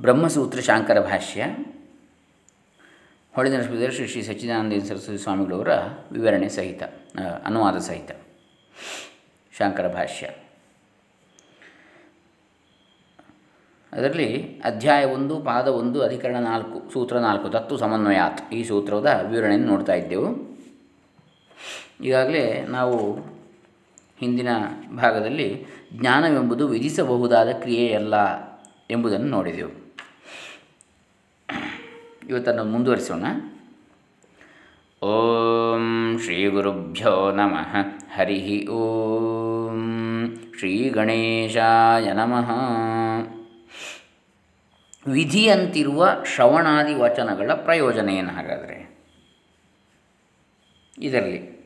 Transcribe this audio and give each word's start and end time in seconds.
ಬ್ರಹ್ಮಸೂತ್ರ 0.00 0.60
ಶಾಂಕರ 0.60 1.00
ಭಾಷ್ಯ. 1.00 1.46
ಹೊಳೆದ 3.34 3.60
ಶ್ರೀ 3.90 4.06
ಶ್ರೀ 4.06 4.22
ಸಚ್ಚಿದಾನಂದ 4.22 4.82
ಸರಸ್ವತಿ 4.82 5.18
ಸ್ವಾಮಿಗಳವರ 5.18 5.68
ವಿವರಣೆ 6.12 6.48
ಸಹಿತ 6.48 6.82
ಅನುವಾದ 7.44 7.78
ಸಹಿತ. 7.78 8.10
ಶಾಂಕರ 9.58 9.92
ಭಾಷ್ಯ. 9.92 10.30
ಅದರಲ್ಲಿ 13.92 14.60
ಅಧ್ಯಾಯ 14.64 15.04
ಒಂದು, 15.04 15.40
ಪಾದ 15.40 15.68
ಒಂದು, 15.68 16.02
ಅಧಿಕರಣ 16.02 16.36
ನಾಲ್ಕು, 16.36 16.90
ಸೂತ್ರ 16.92 17.18
ನಾಲ್ಕು 17.18 17.48
ತತ್ತು 17.48 17.76
ಸಮನ್ವಯಾತ್ 17.76 18.52
ಈ 18.52 18.64
ಸೂತ್ರದ 18.64 19.26
ವಿವರಣೆಯನ್ನು 19.30 19.68
ನೋಡ್ತಾ 19.68 19.92
ಇದ್ದೆವು. 19.92 20.56
ಈಗಾಗಲೇ 22.00 22.62
ನಾವು 22.62 23.20
ಹಿಂದಿನ 24.20 24.48
ಭಾಗದಲ್ಲಿ 24.96 25.66
ಜ್ಞಾನವೆಂಬುದು 25.92 26.68
ವಿಧಿಸಬಹುದಾದ 26.68 27.48
ಕ್ರಿಯೆಯಲ್ಲ 27.48 28.14
ಎಂಬುದನ್ನು 28.90 29.26
ನೋಡಿದೆವು. 29.26 29.85
ಇವತ್ತನ್ನು 32.28 32.64
ಮುಂದುವರಿಸೋಣ. 32.64 33.24
ಓಂ 35.02 36.18
ಶ್ರೀ 36.24 36.48
ಗುರುಭ್ಯೋ 36.48 37.32
ನಮಃ. 37.32 37.76
ಹರಿ 38.14 38.68
ಓಂ 38.68 40.34
ಶ್ರೀ 40.58 40.88
ಗಣೇಶಾಯ 40.88 42.12
ನಮಃ. 42.12 42.50
ವಿಧಿಯಂತಿರುವ 45.06 46.08
ಶ್ರವಣಾದಿ 46.26 46.94
ವಚನಗಳ 46.94 47.52
ಪ್ರಯೋಜನ 47.52 48.08
ಏನು 48.08 48.30
ಹಾಗಾದರೆ? 48.30 48.98
ಇದರಲ್ಲಿ 50.98 51.56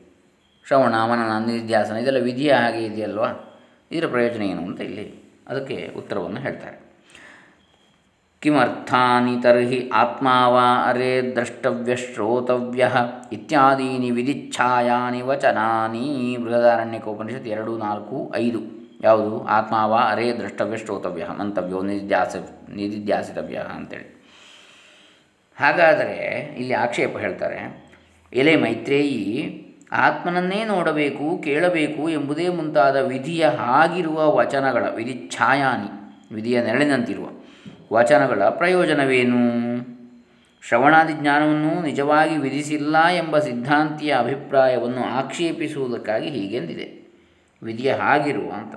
ಶ್ರವಣ, 0.67 0.93
ಮನನ, 1.05 1.45
ನಿಧ್ಯಾಸನ 1.45 1.95
ಇದೆಲ್ಲ 1.95 2.23
ವಿಧಿಯ 2.23 2.53
ಹಾಗೆ 2.53 2.85
ಇದೆಯಲ್ವಾ? 2.85 3.59
ಇದರ 3.91 4.07
ಪ್ರಯೋಜನ 4.07 4.41
ಏನು 4.41 4.61
ಅಂತ 4.61 4.81
ಇಲ್ಲಿ 4.81 5.33
ಅದಕ್ಕೆ 5.47 5.93
ಉತ್ತರವನ್ನು 5.97 6.41
ಹೇಳ್ತಾರೆ. 6.41 6.80
ಕಿಮರ್ಥಾನಿ 8.43 9.41
ತರ್ಹಿ 9.41 9.89
ಆತ್ಮಾವಾ 9.93 10.63
ಅರೆ 10.89 11.09
ದ್ರಷ್ಟವ್ಯ 11.35 11.95
ಶ್ರೋತವ್ಯ 11.95 12.87
ಇತ್ಯಾದೀನಿ 13.31 14.11
ವಿಧಿಚ್ಛಾಯಾನಿ 14.11 15.21
ವಚನಾನಿ 15.21 16.05
ಉಪನಿಷತ್ 17.07 17.47
ಎರಡು, 17.47 17.77
ನಾಲ್ಕು, 17.77 18.31
ಐದು. 18.35 18.61
ಯಾವುದು? 19.01 19.45
ಆತ್ಮಾವ 19.47 19.93
ಅರೆ 19.93 20.27
ದ್ರಷ್ಟವ್ಯ 20.37 20.77
ಶ್ರೋತವ್ಯ 20.77 21.27
ಮಂತವ್ಯೋ 21.39 21.81
ನಿಧ್ಯಾಸ 21.81 22.35
ನಿಧಿಧ್ಯಾಸಿತವ್ಯ 22.75 23.57
ಅಂತೇಳಿ. 23.75 24.07
ಹಾಗಾದರೆ 25.57 26.17
ಇಲ್ಲಿ 26.57 26.73
ಆಕ್ಷೇಪ 26.73 27.17
ಹೇಳ್ತಾರೆ, 27.17 27.59
ಎಲೆ 28.33 28.55
ಮೈತ್ರೇಯಿ, 28.55 29.23
ಆತ್ಮನನ್ನೇ 29.91 30.63
ನೋಡಬೇಕು, 30.65 31.41
ಕೇಳಬೇಕು 31.43 32.09
ಎಂಬುದೇ 32.09 32.49
ಮುಂತಾದ 32.49 32.95
ವಿಧಿಯ 32.95 33.45
ಹಾಗಿರುವ 33.47 34.35
ವಚನಗಳ, 34.37 34.85
ವಿಧಿಚ್ಛಾಯಾನಿ, 34.95 35.91
ವಿಧಿಯ 36.35 36.61
ನೆರಳಿನಂತಿರುವ 36.61 37.27
ವಚನಗಳ 37.91 38.49
ಪ್ರಯೋಜನವೇನು? 38.49 39.41
ಶ್ರವಣಾದಿ 40.67 41.13
ಜ್ಞಾನವನ್ನು 41.13 41.81
ನಿಜವಾಗಿ 41.81 42.37
ವಿಧಿಸಿಲ್ಲ 42.37 43.07
ಎಂಬ 43.07 43.39
ಸಿದ್ಧಾಂತಿಯ 43.39 44.15
ಅಭಿಪ್ರಾಯವನ್ನು 44.15 45.03
ಆಕ್ಷೇಪಿಸುವುದಕ್ಕಾಗಿ 45.03 46.29
ಹೀಗೆಂದಿದೆ. 46.29 46.87
ವಿಧಿಯ 47.63 47.93
ಹಾಗಿರುವ 47.93 48.51
ಅಂತ. 48.51 48.75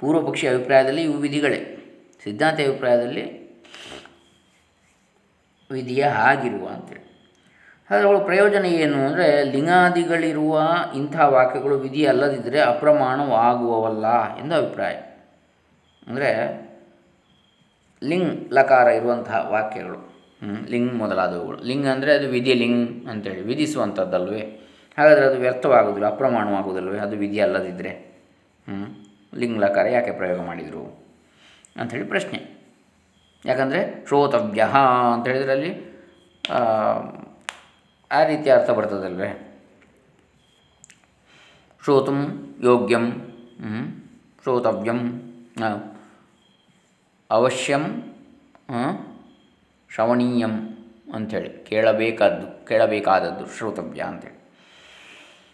ಪೂರ್ವಪಕ್ಷಿ 0.00 0.48
ಅಭಿಪ್ರಾಯದಲ್ಲಿ 0.48 1.02
ಇವು 1.02 1.14
ವಿಧಿಗಳೇ. 1.14 1.78
ಸಿದ್ಧಾಂತ 2.24 2.60
ಅಭಿಪ್ರಾಯದಲ್ಲಿ 2.60 3.42
ವಿಧಿಯ 5.70 6.04
ಹಾಗಿರುವ 6.04 6.66
ಅಂತೇಳಿ 6.68 7.12
ಆದರೆ 7.90 8.04
ಅವಳ 8.06 8.18
ಪ್ರಯೋಜನ 8.18 8.64
ಏನು 8.64 9.06
ಅಂದರೆ 9.06 9.44
ಲಿಂಗಾದಿಗಳಿರುವ 9.44 10.68
ಇಂಥ 10.96 11.16
ವಾಕ್ಯಗಳು 11.20 11.78
ವಿಧಿ 11.78 12.06
ಅಲ್ಲದಿದ್ದರೆ 12.06 12.60
ಅಪ್ರಮಾಣವಾಗುವವಲ್ಲ 12.60 14.36
ಎಂದು 14.38 14.54
ಅಭಿಪ್ರಾಯ. 14.54 14.94
ಅಂದರೆ 16.06 16.30
ಲಿಂಗ್ 18.02 18.32
ಲಕಾರ 18.52 18.86
ಇರುವಂತಹ 18.98 19.38
ವಾಕ್ಯಗಳು. 19.52 19.98
ಲಿಂಗ್ 20.72 20.92
ಮೊದಲಾದವುಗಳು. 20.94 21.58
ಲಿಂಗ್ 21.68 21.86
ಅಂದರೆ 21.86 22.10
ಅದು 22.18 22.28
ವಿಧಿ 22.28 22.54
ಲಿಂಗ್ 22.62 22.86
ಅಂತೇಳಿ 23.10 23.42
ವಿಧಿಸುವಂಥದ್ದಲ್ವೇ 23.50 24.42
ಹಾಗಾದರೆ 24.98 25.24
ಅದು 25.26 25.38
ವ್ಯರ್ಥವಾಗುವುದಿಲ್ಲ 25.38 26.08
ಅಪ್ರಮಾಣವಾಗುವುದಲ್ವೇ 26.08 26.98
ಅದು 26.98 27.16
ವಿಧಿ 27.16 27.38
ಅಲ್ಲದಿದ್ದರೆ 27.40 27.92
ಲಿಂಗ್ 29.32 29.58
ಲಕಾರ 29.60 29.84
ಯಾಕೆ 29.88 30.12
ಪ್ರಯೋಗ 30.18 30.40
ಮಾಡಿದರು 30.48 30.82
ಅಂಥೇಳಿ 31.76 32.06
ಪ್ರಶ್ನೆ. 32.08 32.38
ಯಾಕಂದರೆ 33.44 33.80
ಶ್ರೋತವ್ಯ 34.08 34.62
ಅಂತ 35.14 35.24
ಹೇಳಿದರೆ 35.28 35.52
ಅಲ್ಲಿ 35.52 35.72
ಆ 38.10 38.20
ರೀತಿ 38.30 38.48
ಅರ್ಥ 38.50 38.70
ಬರ್ತದಲ್ವೇ? 38.78 39.30
ಶ್ರೋತು 41.82 42.12
ಯೋಗ್ಯಂ 42.64 43.06
ಶ್ರೋತವ್ಯಂ 44.42 45.00
ಅವಶ್ಯಂ 47.36 47.84
ಶ್ರವಣೀಯಂ 49.90 50.54
ಅಂಥೇಳಿ. 51.14 51.50
ಕೇಳಬೇಕಾದ್ದು, 51.64 52.66
ಕೇಳಬೇಕಾದದ್ದು 52.66 53.46
ಶ್ರೋತವ್ಯ 53.46 54.00
ಅಂಥೇಳಿ. 54.02 54.38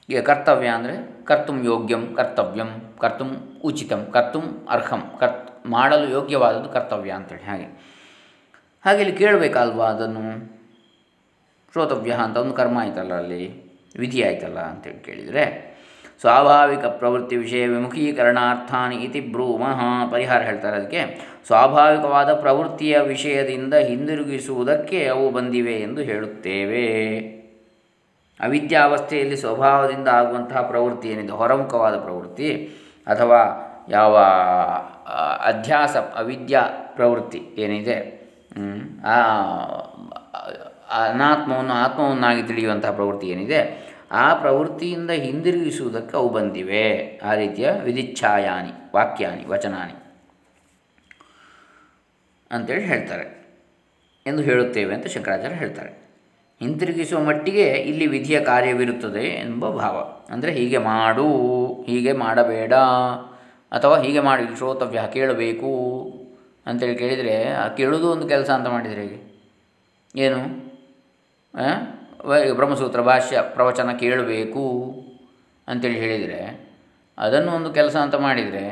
ಈಗ 0.08 0.20
ಕರ್ತವ್ಯ 0.20 0.68
ಅಂದರೆ 0.68 1.24
ಕರ್ತುಂ 1.24 1.64
ಯೋಗ್ಯಂ, 1.64 2.14
ಕರ್ತವ್ಯಂ, 2.14 2.70
ಕರ್ತುಂ 3.00 3.60
ಉಚಿತಂ, 3.64 4.06
ಕರ್ತುಂ 4.12 4.66
ಅರ್ಹಂ, 4.70 5.02
ಕರ್ತ್, 5.20 5.66
ಮಾಡಲು 5.66 6.08
ಯೋಗ್ಯವಾದದ್ದು 6.08 6.68
ಕರ್ತವ್ಯ 6.68 7.10
ಅಂಥೇಳಿ. 7.10 7.42
ಹಾಗೆ. 7.42 7.68
ಹಾಗೆ 8.84 9.00
ಇಲ್ಲಿ 9.02 9.16
ಕೇಳಬೇಕಲ್ವಾ 9.16 9.86
ಅದನ್ನು. 9.86 10.24
ಶ್ರೋತವ್ಯ 11.72 12.12
ಅಂತ 12.12 12.36
ಒಂದು 12.36 12.54
ಕರ್ಮ 12.54 12.78
ಆಯ್ತಲ್ಲ 12.78 13.14
ಅಲ್ಲಿ, 13.14 13.42
ವಿಧಿ 13.98 14.22
ಆಯ್ತಲ್ಲ 14.22 14.58
ಅಂತೇಳಿ 14.58 15.00
ಕೇಳಿದರೆ 15.00 15.67
ಸ್ವಾಭಾವಿಕ 16.20 16.84
ಪ್ರವೃತ್ತಿ 16.84 17.36
ವಿಷಯ 17.36 17.66
ವಿಮುಖೀಕರಣಾರ್ಥಾನಿ 17.66 18.96
ಇತಿ 18.96 19.20
ಬ್ರೂಮಃ 19.20 20.10
ಪರಿಹಾರ 20.10 20.42
ಹೇಳ್ತಾರೆ 20.42 20.76
ಅದಕ್ಕೆ. 20.76 21.20
ಸ್ವಾಭಾವಿಕವಾದ 21.46 22.34
ಪ್ರವೃತ್ತಿಯ 22.34 22.98
ವಿಷಯದಿಂದ 22.98 23.74
ಹಿಂದಿರುಗಿಸುವುದಕ್ಕೆ 23.74 25.06
ಅವು 25.06 25.30
ಬಂದಿವೆ 25.30 25.72
ಎಂದು 25.72 26.00
ಹೇಳುತ್ತೇವೆ. 26.00 26.86
ಅವಿದ್ಯಾವಸ್ಥೆಯಲ್ಲಿ 28.40 29.36
ಸ್ವಭಾವದಿಂದ 29.36 30.08
ಆಗುವಂತಹ 30.08 30.62
ಪ್ರವೃತ್ತಿ 30.62 31.08
ಏನಿದೆ? 31.08 31.32
ಹೊರಮುಖವಾದ 31.32 31.98
ಪ್ರವೃತ್ತಿ 31.98 32.70
ಅಥವಾ 33.06 33.40
ಯಾವ 33.88 34.16
ಅಧ್ಯಾಸ, 35.44 35.96
ಅವಿದ್ಯಾ 35.96 36.60
ಪ್ರವೃತ್ತಿ 36.96 37.42
ಏನಿದೆ? 37.58 37.96
ಅನಾತ್ಮವನ್ನು, 40.94 41.72
ಆತ್ಮವನ್ನಾಗಿ 41.72 42.42
ತಿಳಿಯುವಂತಹ 42.42 42.90
ಪ್ರವೃತ್ತಿ 42.90 43.26
ಏನಿದೆ? 43.26 43.87
ಆ 44.12 44.34
ಪ್ರವೃತ್ತಿಯಿಂದ 44.34 45.10
ಹಿಂದಿರುಗಿಸುವುದಕ್ಕೆ 45.10 46.16
ಅವು 46.16 46.28
ಬಂದಿವೆ. 46.28 47.20
ಆ 47.24 47.34
ರೀತಿಯ 47.34 47.70
ವಿಧಿಚ್ಛಾಯಾನಿ, 47.70 48.70
ವಾಕ್ಯಾನಿ, 48.94 49.44
ವಚನಾನಿ 49.44 49.92
ಅಂತೇಳಿ 52.50 52.84
ಹೇಳ್ತಾರೆ 52.84 53.38
ಎಂದು 54.26 54.42
ಹೇಳುತ್ತೇವೆ 54.42 54.94
ಅಂತ 54.94 55.06
ಶಂಕರಾಚಾರ್ಯ 55.06 55.56
ಹೇಳ್ತಾರೆ. 55.56 56.08
ಹಿಂತಿರುಗಿಸುವ 56.60 57.20
ಮಟ್ಟಿಗೆ 57.20 57.70
ಇಲ್ಲಿ 57.70 58.06
ವಿಧಿಯ 58.06 58.40
ಕಾರ್ಯವಿರುತ್ತದೆ 58.40 59.24
ಎಂಬ 59.24 59.68
ಭಾವ. 59.68 59.98
ಅಂದರೆ 60.32 60.52
ಹೀಗೆ 60.52 60.78
ಮಾಡು, 60.78 61.28
ಹೀಗೆ 61.82 62.12
ಮಾಡಬೇಡ, 62.12 62.74
ಅಥವಾ 63.72 63.98
ಹೀಗೆ 63.98 64.20
ಮಾಡಿ 64.20 64.56
ಶ್ರೋತವ್ಯ, 64.56 65.02
ಕೇಳಬೇಕು 65.12 65.72
ಅಂತೇಳಿ 66.66 66.96
ಕೇಳಿದರೆ, 66.96 67.52
ಆ 67.52 67.68
ಕೇಳೋದು 67.68 68.10
ಒಂದು 68.10 68.28
ಕೆಲಸ 68.28 68.50
ಅಂತ 68.50 68.66
ಮಾಡಿದರೆ 68.66 69.02
ಹೇಗೆ? 69.02 69.44
ಏನು? 70.16 70.68
ಬ್ರಹ್ಮಸೂತ್ರ 72.58 73.00
ಭಾಷ್ಯ 73.00 73.40
ಪ್ರವಚನ 73.56 73.92
ಕೇಳಬೇಕು 73.92 74.64
ಅಂತೇಳಿ 75.68 75.98
ಹೇಳಿದರೆ, 75.98 76.40
ಅದನ್ನು 77.18 77.50
ಒಂದು 77.52 77.70
ಕೆಲಸ 77.72 77.96
ಅಂತ 77.96 78.14
ಮಾಡಿದರೆ, 78.14 78.64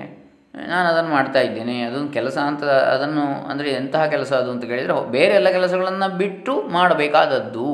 ನಾನು 0.54 0.86
ಅದನ್ನು 0.88 1.10
ಮಾಡ್ತಾ 1.10 1.40
ಇದ್ದೇನೆ, 1.40 1.82
ಅದೊಂದು 1.82 2.12
ಕೆಲಸ 2.12 2.36
ಅಂತ, 2.50 2.64
ಅದನ್ನು 2.64 3.24
ಅಂದರೆ 3.50 3.68
ಎಂತಹ 3.70 4.06
ಕೆಲಸ 4.06 4.32
ಅದು 4.32 4.50
ಅಂತ 4.50 4.64
ಕೇಳಿದರೆ 4.64 4.94
ಬೇರೆ 5.10 5.34
ಎಲ್ಲ 5.34 5.50
ಕೆಲಸಗಳನ್ನು 5.50 6.08
ಬಿಟ್ಟು 6.16 6.54
ಮಾಡಬೇಕಾದದ್ದು. 6.62 7.70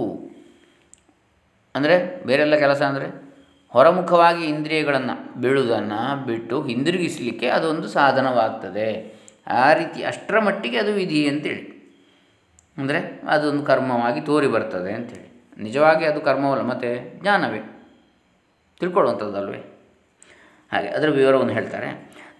ಅಂದರೆ 1.74 1.96
ಬೇರೆಲ್ಲ 2.26 2.56
ಕೆಲಸ 2.56 2.82
ಅಂದರೆ 2.82 3.08
ಹೊರಮುಖವಾಗಿ 3.74 4.42
ಇಂದ್ರಿಯಗಳನ್ನು 4.44 5.14
ಬೀಳುವುದನ್ನು 5.42 6.26
ಬಿಟ್ಟು 6.26 6.56
ಹಿಂದಿರುಗಿಸಲಿಕ್ಕೆ 6.62 7.48
ಅದೊಂದು 7.48 7.88
ಸಾಧನವಾಗ್ತದೆ. 7.88 8.88
ಆ 9.62 9.72
ರೀತಿ 9.72 10.00
ಅಷ್ಟರ 10.04 10.40
ಮಟ್ಟಿಗೆ 10.40 10.78
ಅದು 10.78 10.92
ವಿಧಿ 10.92 11.20
ಅಂತೇಳಿ. 11.28 11.64
ಅಂದರೆ 12.76 12.98
ಅದೊಂದು 13.28 13.62
ಕರ್ಮವಾಗಿ 13.70 14.20
ತೋರಿ 14.20 14.46
ಬರ್ತದೆ 14.46 14.92
ಅಂಥೇಳಿ 14.92 15.28
ನಿಜವಾಗಿ 15.62 16.04
ಅದು 16.04 16.20
ಕರ್ಮವಲ್ಲ, 16.20 16.62
ಮತ್ತು 16.62 16.90
ಜ್ಞಾನವೇ? 17.20 17.60
ತಿಳ್ಕೊಳ್ಳುವಂಥದ್ದಲ್ವೇ? 18.80 19.60
ಹಾಗೆ, 20.72 20.88
ಅದರ 20.88 21.08
ವಿವರವನ್ನು 21.08 21.52
ಹೇಳ್ತಾರೆ, 21.52 21.88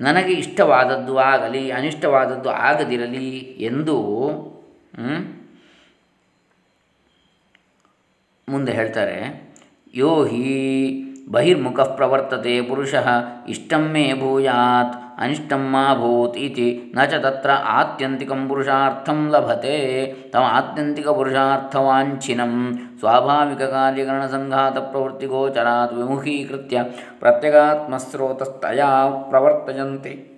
ನನಗೆ 0.00 0.32
ಇಷ್ಟವಾದದ್ದು 0.32 1.14
ಆಗಲಿ, 1.18 1.70
ಅನಿಷ್ಟವಾದದ್ದು 1.70 2.50
ಆಗದಿರಲಿ 2.50 3.28
ಎಂದು 3.70 3.96
ಮುಂದೆ 8.48 8.72
ಹೇಳ್ತಾರೆ, 8.72 9.18
ಯೋ 9.94 10.24
ಹಿ 10.24 10.44
ಬಹಿರ್ಮುಖ 11.30 11.80
ಪ್ರವರ್ತತೆ 11.80 12.54
ಪುರುಷ 12.62 12.94
ಇಷ್ಟಮ್ಮೇ 13.48 14.06
ಭೂಯಾತ್ 14.20 14.96
ಅನಿಷ್ಟಂ 15.18 15.72
ಮಾ 15.72 15.94
ಭೂತ್ 15.94 16.36
ಇತಿ. 16.36 16.92
ನ 16.94 17.04
ಚ 17.04 17.14
ತತ್ರ 17.14 17.50
ಆತ್ಯಂತಿಕಂ 17.50 18.48
ಪುರುಷಾರ್ಥಂ 18.48 19.28
ಲಭತೆ. 19.30 20.12
ತಮ 20.30 20.40
ಆತ್ಯಂತಿಕ 20.40 21.08
ಪುರುಷಾರ್ಥವಾಂಛಿನಂ. 21.08 22.74
ಸ್ವಾಭಾವಿಕ 22.98 23.62
ಕಾರ್ಯಕರಣ 23.62 24.26
ಸಂಘಾತ 24.26 24.78
ಪ್ರವೃತ್ತಿ 24.78 25.26
ಗೋಚರಾತ್ 25.26 25.92
ವಿಮುಖೀಕೃತ್ಯ. 25.92 26.82
ಪ್ರತ್ಯಗಾತ್ಮಸ್ರೋತಸ್ತಯಾ 27.18 29.10
ಪ್ರವರ್ತಯಂತೆ. 29.30 30.32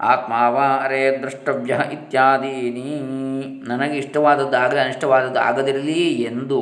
ಆತ್ಮ 0.00 0.32
ವಾ 0.32 0.66
ಅರೆ 0.84 1.18
ದ್ರಷ್ಟವ್ಯ 1.18 1.80
ಇತ್ಯಾದೀನಿ. 1.92 3.00
ನನಗೆ 3.68 3.98
ಇಷ್ಟವಾದದ್ದು 3.98 4.56
ಆಗಲಿ 4.56 4.80
ಅನಿಷ್ಟವಾದದ್ದು 4.80 5.40
ಆಗದಿರಲಿ 5.40 6.22
ಎಂದು 6.22 6.60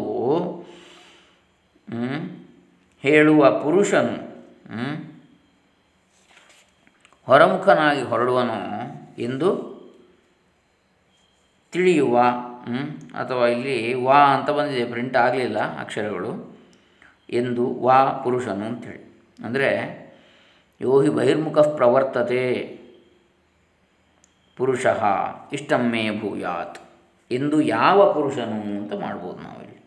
ಹೇಳುವ 3.03 3.51
ಪುರುಷನು 3.51 5.06
ಹೊರಮುಖನಾಗಿ 7.29 8.03
ಹೊರಡುವನು 8.11 8.59
ಎಂದು 9.27 9.49
ತಿಳಿಯುವ 11.73 12.17
ಅಥವಾ 13.21 13.45
ಇಲ್ಲಿ 13.55 13.77
ವಾ 14.07 14.19
ಅಂತ 14.35 14.49
ಬಂದಿದೆ 14.59 14.85
ಪ್ರಿಂಟ್ 14.93 15.17
ಆಗಲಿಲ್ಲ 15.25 15.59
ಅಕ್ಷರಗಳು, 15.83 16.33
ಎಂದು 17.41 17.65
ವಾ 17.87 17.97
ಪುರುಷನು 18.25 18.65
ಅಂತೇಳಿ 18.71 19.03
ಅಂದರೆ 19.39 19.69
ಯೋ 20.81 20.93
ಹಿ 21.05 21.11
ಬಹಿರ್ಮುಖ 21.19 21.59
ಪ್ರವರ್ತತೆ, 21.79 22.45
ಪುರುಷ 24.59 24.87
ಇಷ್ಟಮ್ಮೇ 25.57 26.05
ಭೂಯಾತ್, 26.21 26.79
ಎಂದು 27.31 27.57
ಯಾವ 27.77 27.99
ಪುರುಷನು 28.17 28.61
ಅಂತ 28.81 28.93
ಮಾಡ್ಬೋದು 29.05 29.41
ನಾವಿಲ್ಲಿ 29.47 29.81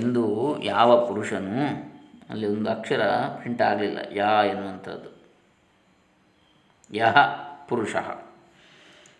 ಎಂದು 0.00 0.24
ಯಾವ 0.72 0.90
ಪುರುಷನು, 1.08 1.56
ಅಲ್ಲಿ 2.30 2.46
ಒಂದು 2.54 2.70
ಅಕ್ಷರ 2.76 3.02
ಪ್ರಿಂಟ್ 3.38 3.62
ಆಗಲಿಲ್ಲ, 3.70 3.98
ಯಾ 4.20 4.32
ಎನ್ನುವಂಥದ್ದು. 4.52 5.11
ಯಹ 6.92 7.16
ಪುರುಷ. 7.68 7.94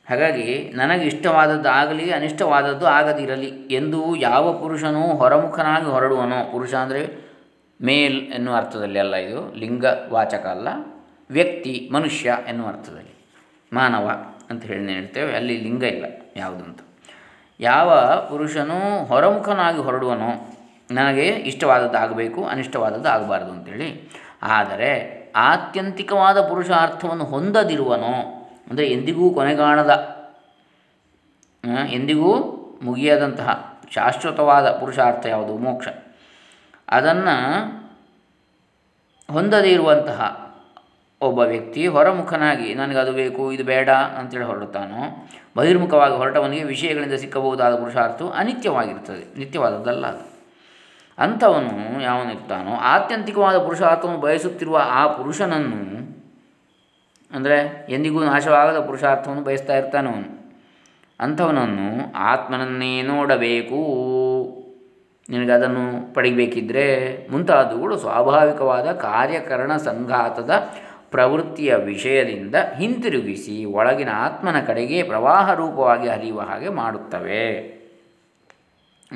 ಹಾಗಾಗಿ 0.09 0.73
ನನಗೆ 0.75 1.05
ಇಷ್ಟವಾದದ್ದು 1.05 1.69
ಆಗಲಿ, 1.69 2.11
ಅನಿಷ್ಟವಾದದ್ದು 2.11 2.87
ಆಗದಿರಲಿ 2.87 3.51
ಎಂದು 3.75 4.17
ಯಾವ 4.17 4.59
ಪುರುಷನೂ 4.59 5.01
ಹೊರಮುಖನಾಗಿ 5.01 5.85
ಹೊರಡುವನೋ, 5.85 6.53
ಪುರುಷ 6.53 6.75
ಅಂದರೆ 6.75 7.33
ಮೇಲ್ 7.83 8.33
ಎನ್ನುವ 8.33 8.57
ಅರ್ಥದಲ್ಲಿ 8.57 8.99
ಅಲ್ಲ 8.99 9.17
ಇದು, 9.17 9.55
ಲಿಂಗ 9.55 9.85
ವಾಚಕ 10.09 10.47
ಅಲ್ಲ, 10.47 10.69
ವ್ಯಕ್ತಿ, 11.31 11.89
ಮನುಷ್ಯ 11.93 12.37
ಎನ್ನುವ 12.49 12.69
ಅರ್ಥದಲ್ಲಿ. 12.69 13.15
ಮಾನವ 13.73 14.09
ಅಂತ 14.51 14.65
ಹೇಳಿ 14.65 14.93
ಹೇಳ್ತೇವೆ, 14.93 15.37
ಅಲ್ಲಿ 15.37 15.57
ಲಿಂಗ 15.57 15.83
ಇಲ್ಲ 15.83 16.05
ಯಾವುದು 16.37 16.87
ಯಾವ 17.61 17.91
ಪುರುಷನೂ 18.29 19.05
ಹೊರಮುಖನಾಗಿ 19.05 19.79
ಹೊರಡುವನೋ, 19.79 20.59
ನನಗೆ 20.91 21.27
ಇಷ್ಟವಾದದ್ದು 21.29 21.99
ಆಗಬೇಕು, 21.99 22.45
ಅನಿಷ್ಟವಾದದ್ದು 22.45 23.09
ಆಗಬಾರ್ದು 23.09 23.53
ಅಂತೇಳಿ. 23.53 24.11
ಆದರೆ 24.43 25.22
ಆತ್ಯಂತಿಕವಾದ 25.37 26.49
ಪುರುಷಾರ್ಥವನ್ನು 26.49 27.25
ಹೊಂದದಿರುವನೋ. 27.25 28.49
ಅಂದರೆ 28.71 28.87
ಎಂದಿಗೂ 28.87 29.31
ಕೊನೆಗಾಣದ. 29.31 30.17
ಎಂದಿಗೂ 31.91 32.35
ಮುಗಿಯದಂತಹ 32.83 33.79
ಶಾಶ್ವತವಾದ 33.91 34.71
ಪುರುಷಾರ್ಥ 34.71 35.27
ಯಾವುದು? 35.27 35.57
ಮೋಕ್ಷ. 35.57 35.89
ಅದನ್ನು 36.89 37.63
ಹೊಂದದೇ 39.31 39.71
ಇರುವಂತಹ 39.71 40.53
ಒಬ್ಬ 41.21 41.39
ವ್ಯಕ್ತಿ 41.39 41.87
ಹೊರಮುಖನಾಗಿ 41.87 42.75
ನನಗೆ 42.75 42.99
ಅದು 42.99 43.13
ಬೇಕು, 43.13 43.53
ಇದು 43.53 43.65
ಬೇಡ 43.65 43.91
ಅಂತೇಳಿ 43.91 44.45
ಹೊರಡುತ್ತಾನೋ, 44.45 45.29
ಬಹಿರ್ಮುಖವಾಗಿ 45.57 46.15
ಹೊರಟವನಿಗೆ 46.15 46.65
ವಿಷಯಗಳಿಂದ 46.65 47.15
ಸಿಕ್ಕಬಹುದಾದ 47.15 47.75
ಪುರುಷಾರ್ಥವು 47.75 48.31
ಅನಿತ್ಯವಾಗಿರ್ತದೆ 48.31 49.39
ನಿತ್ಯವಾದದ್ದಲ್ಲ 49.39 50.07
ಅದು. 50.07 50.32
ಅಂಥವನು 51.19 52.03
ಯಾವನಿರ್ತಾನೋ 52.03 52.75
ಆತ್ಯಂತಿಕವಾದ 52.75 53.59
ಪುರುಷಾರ್ಥವನ್ನು 53.59 54.21
ಬಯಸುತ್ತಿರುವ 54.21 54.81
ಆ 54.89 55.07
ಪುರುಷನನ್ನು, 55.07 55.81
ಅಂದರೆ 57.31 57.87
ಎಂದಿಗೂ 57.89 58.25
ನಾಶವಾಗದ 58.25 58.81
ಪುರುಷಾರ್ಥವನ್ನು 58.81 59.43
ಬಯಸ್ತಾ 59.43 59.77
ಇರ್ತಾನೋ 59.77 60.15
ಅಂಥವನನ್ನು 61.21 62.15
ಆತ್ಮನನ್ನೇ 62.15 63.03
ನೋಡಬೇಕು. 63.03 63.81
ನಿನಗೆ 65.31 65.53
ಅದನ್ನು 65.53 66.15
ಪಡಿಬೇಕಿದ್ದರೆ 66.15 66.87
ಮುಂತಾದವುಗಳು 67.31 67.97
ಸ್ವಾಭಾವಿಕವಾದ 67.97 68.93
ಕಾರ್ಯಕರಣ 68.93 69.77
ಸಂಘಾತದ 69.77 70.51
ಪ್ರವೃತ್ತಿಯ 71.11 71.75
ವಿಷಯದಿಂದ 71.75 72.55
ಹಿಂತಿರುಗಿಸಿ 72.55 73.65
ಒಳಗಿನ 73.65 74.09
ಆತ್ಮನ 74.15 74.61
ಕಡೆಗೆ 74.61 75.03
ಪ್ರವಾಹ 75.03 75.53
ರೂಪವಾಗಿ 75.53 76.09
ಹರಿಯುವ 76.09 76.41
ಹಾಗೆ 76.41 76.69
ಮಾಡುತ್ತವೆ. 76.69 77.49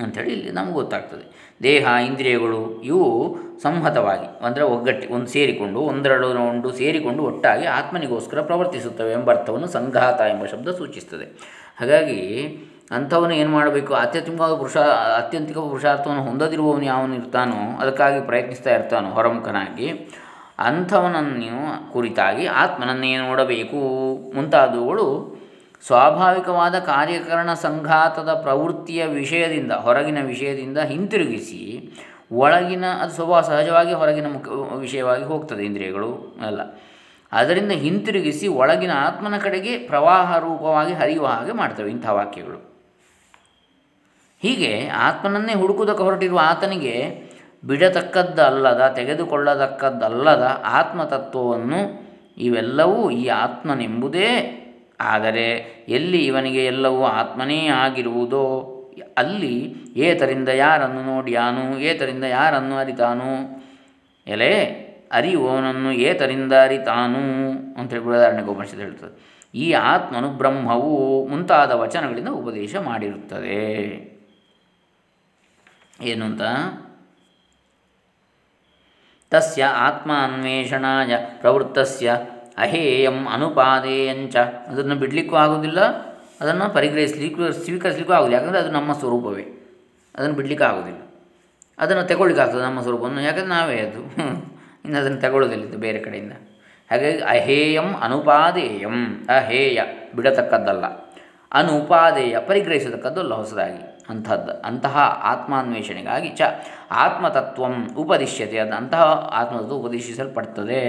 ಅಂಥೇಳಿ 0.03 0.33
ಇಲ್ಲಿ 0.33 0.51
ನಮ್ಗೆ 0.51 0.73
ಗೊತ್ತಾಗ್ತದೆ. 0.73 1.55
ದೇಹ, 1.63 1.87
ಇಂದ್ರಿಯಗಳು 2.07 2.83
ಇವು 2.83 3.37
ಸಂಹತವಾಗಿ 3.63 4.45
ಅಂದರೆ 4.45 4.65
ಒಗ್ಗಟ್ಟಿ 4.65 5.07
ಒಂದು 5.09 5.27
ಸೇರಿಕೊಂಡು 5.27 5.81
ಒಂದೆರಡು 5.81 6.29
ಒಂದು 6.29 6.73
ಸೇರಿಕೊಂಡು 6.73 7.23
ಒಟ್ಟಾಗಿ 7.23 7.67
ಆತ್ಮನಿಗೋಸ್ಕರ 7.67 8.43
ಪ್ರವರ್ತಿಸುತ್ತವೆ 8.43 9.13
ಎಂಬ 9.13 9.31
ಅರ್ಥವನ್ನು 9.31 9.67
ಸಂಘಾತ 9.67 10.21
ಎಂಬ 10.21 10.45
ಶಬ್ದ 10.45 10.69
ಸೂಚಿಸ್ತದೆ. 10.69 11.25
ಹಾಗಾಗಿ 11.81 12.49
ಅಂಥವನು 12.91 13.35
ಏನು 13.35 13.51
ಮಾಡಬೇಕು? 13.51 13.95
ಅತ್ಯಂತಿಕವಾದ 13.95 14.55
ಪುರುಷ, 14.55 14.77
ಅತ್ಯಂತಿಕ 15.17 15.59
ಪುರುಷಾರ್ಥವನ್ನು 15.59 16.25
ಹೊಂದದಿರುವವನು 16.25 16.85
ಯಾವನು 16.85 17.15
ಇರ್ತಾನೋ, 17.15 17.79
ಅದಕ್ಕಾಗಿ 17.81 18.27
ಪ್ರಯತ್ನಿಸ್ತಾ 18.27 18.75
ಇರ್ತಾನೋ 18.75 19.09
ಹೊರಮುಖನಾಗಿ 19.09 20.11
ಅಂಥವನನ್ನು 20.59 21.93
ಕುರಿತಾಗಿ 21.93 22.47
ಆತ್ಮನನ್ನೇ 22.47 23.17
ನೋಡಬೇಕು. 23.17 23.77
ಮುಂತಾದವುಗಳು 24.35 25.36
ಸ್ವಾಭಾವಿಕವಾದ 25.83 26.79
ಕಾರ್ಯಕರಣ 26.79 27.55
ಸಂಘಾತದ 27.55 28.35
ಪ್ರವೃತ್ತಿಯ 28.35 29.05
ವಿಷಯದಿಂದ, 29.05 29.73
ಹೊರಗಿನ 29.73 30.19
ವಿಷಯದಿಂದ 30.27 30.79
ಹಿಂತಿರುಗಿಸಿ, 30.79 31.91
ಒಳಗಿನ, 32.33 32.85
ಅದು 33.03 33.13
ಸ್ವಭಾವ 33.13 33.41
ಸಹಜವಾಗಿ 33.41 33.93
ಹೊರಗಿನ 33.93 34.27
ಮುಖ, 34.33 34.49
ವಿಷಯವಾಗಿ 34.79 35.25
ಹೋಗ್ತದೆ 35.25 35.63
ಇಂದ್ರಿಯಗಳು 35.65 36.37
ಎಲ್ಲ. 36.47 36.61
ಅದರಿಂದ 37.33 37.73
ಹಿಂತಿರುಗಿಸಿ 37.73 38.49
ಒಳಗಿನ 38.49 38.91
ಆತ್ಮನ 38.97 39.39
ಕಡೆಗೆ 39.39 39.79
ಪ್ರವಾಹ 39.79 40.39
ರೂಪವಾಗಿ 40.39 40.93
ಹರಿಯುವ 40.93 41.27
ಹಾಗೆ 41.27 41.53
ಮಾಡ್ತವೆ 41.53 41.91
ಇಂಥ 41.91 42.07
ವಾಕ್ಯಗಳು. 42.09 42.77
ಹೀಗೆ 44.41 44.89
ಆತ್ಮನನ್ನೇ 44.89 45.55
ಹುಡುಕುವುದಕ್ಕೆ 45.55 46.03
ಹೊರಟಿರುವ 46.03 46.41
ಆತನಿಗೆ 46.43 47.23
ಬಿಡತಕ್ಕದ್ದಲ್ಲದ, 47.65 48.93
ತೆಗೆದುಕೊಳ್ಳತಕ್ಕದ್ದಲ್ಲದ 48.97 50.63
ಆತ್ಮತತ್ವವನ್ನು 50.65 52.07
ಇವೆಲ್ಲವೂ 52.39 53.11
ಈ 53.11 53.27
ಆತ್ಮನೆಂಬುದೇ 53.27 54.63
ಆದರೆ 55.01 55.53
ಎಲ್ಲಿ 55.89 56.27
ಇವನಿಗೆ 56.27 56.67
ಎಲ್ಲವೂ 56.67 57.05
ಆತ್ಮನೇ 57.05 57.67
ಆಗಿರುವುದೋ, 57.67 58.73
ಅಲ್ಲಿ 59.19 59.75
ಏತರಿಂದ 59.97 60.49
ಯಾರನ್ನು 60.49 61.03
ನೋಡಿಯಾನು 61.03 61.79
ಏತರಿಂದ 61.79 62.25
ಯಾರನ್ನು 62.25 62.77
ಅರಿತಾನು? 62.77 63.63
ಎಲೆ, 64.27 64.65
ಅರಿಯುವವನನ್ನು 65.13 65.93
ಏತರಿಂದ 65.93 66.53
ಅರಿತಾನು? 66.53 67.51
ಅಂತೇಳಿ 67.81 68.03
ಉದಾಹರಣೆ 68.03 68.43
ಉಪನಿಷತ್ತು 68.43 68.81
ಹೇಳ್ತದೆ. 68.81 69.37
ಈ 69.55 69.73
ಆತ್ಮನು 69.73 70.31
ಬ್ರಹ್ಮವು 70.31 71.27
ಮುಂತಾದ 71.27 71.71
ವಚನಗಳಿಂದ 71.71 72.29
ಉಪದೇಶ 72.29 72.77
ಮಾಡಿರುತ್ತದೆ. 72.77 74.17
ಏನು 76.03 76.25
ಅಂತ? 76.25 76.43
ತಸ್ಯ 79.31 79.65
ಆತ್ಮ 79.65 80.11
ಅನ್ವೇಷಣಾಯ 80.13 81.17
ಅಹೇಯಂ 82.59 83.29
ಅನುಪಾದೇಯಂಚ 83.29 84.37
ಅದನ್ನು 84.37 84.95
ಬಿಡಲಿಕ್ಕೂ 84.95 85.37
ಆಗೋದಿಲ್ಲ 85.37 85.81
ಅದನ್ನು 86.41 86.75
ಪರಿಗ್ರಹಿಸಲಿಕ್ಕೂ, 86.75 87.53
ಸ್ವೀಕರಿಸಲಿಕ್ಕೂ 87.53 88.13
ಆಗೋದಿಲ್ಲ 88.13 88.43
ಯಾಕಂದರೆ 88.43 88.61
ಅದು 88.61 88.71
ನಮ್ಮ 88.71 88.93
ಸ್ವರೂಪವೇ. 88.93 89.43
ಅದನ್ನು 90.19 90.35
ಬಿಡಲಿಕ್ಕೆ 90.35 90.65
ಆಗೋದಿಲ್ಲ 90.65 90.99
ಅದನ್ನು 91.79 92.03
ತಗೊಳ್ಳಿಕ್ಕೆ 92.03 92.45
ಆಗ್ತದೆ 92.45 92.63
ನಮ್ಮ 92.63 92.81
ಸ್ವರೂಪವನ್ನು. 92.81 93.21
ಯಾಕಂದರೆ 93.21 93.47
ನಾವೇ 93.47 93.77
ಅದು. 93.77 94.03
ಇನ್ನು 94.85 94.99
ಅದನ್ನು 94.99 95.21
ತಗೊಳ್ಳೋದಿಲ್ಲ 95.21 95.77
ಬೇರೆ 95.77 95.99
ಕಡೆಯಿಂದ. 95.99 96.33
ಹಾಗಾಗಿ 96.91 97.19
ಅಹೇಯಂ 97.19 97.95
ಅನುಪಾದೇಯಂ. 97.95 99.25
ಅಹೇಯ, 99.29 99.81
ಬಿಡತಕ್ಕದ್ದಲ್ಲ. 100.17 100.85
ಅನುಪಾದೇಯ 101.53 102.39
ಪರಿಗ್ರಹಿಸತಕ್ಕದ್ದಲ್ಲ 102.39 103.35
ಹೊಸದಾಗಿ. 103.35 103.96
ಅಂಥದ್ದು. 104.09 104.61
ಅಂತಹ 104.61 105.21
ಆತ್ಮಾನ್ವೇಷಣೆಗಾಗಿ 105.23 106.29
ಚ 106.29 106.43
ಆತ್ಮತತ್ವಂ 106.91 107.89
ಉಪದಿಶ್ಯತೆ. 107.97 108.59
ಅದು 108.59 108.75
ಅಂತಹ 108.75 109.03
ಆತ್ಮತತ್ವ 109.35 109.75
ಉಪದೇಶಿಸಲ್ಪಡ್ತದೆ. 109.75 110.83